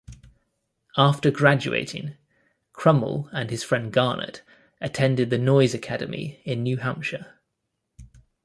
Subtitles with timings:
[0.97, 2.15] After graduating,
[2.73, 4.41] Crummell and his friend Garnet
[4.81, 7.37] attended the Noyes Academy in New Hampshire.